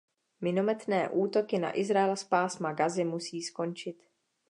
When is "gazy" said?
2.73-3.03